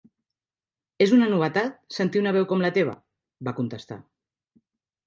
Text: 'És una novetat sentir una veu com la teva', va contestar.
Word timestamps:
'És 1.05 1.13
una 1.17 1.27
novetat 1.33 1.77
sentir 1.99 2.25
una 2.25 2.35
veu 2.39 2.49
com 2.55 2.65
la 2.67 2.73
teva', 2.81 2.99
va 3.51 3.57
contestar. 3.61 4.01